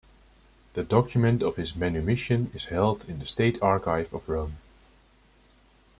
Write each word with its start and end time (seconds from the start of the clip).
The 0.73 0.81
document 0.81 1.43
of 1.43 1.57
his 1.57 1.75
manumission 1.75 2.49
is 2.55 2.65
held 2.65 3.05
in 3.07 3.19
the 3.19 3.25
state 3.27 3.61
archive 3.61 4.11
of 4.15 4.27
Rome. 4.27 4.57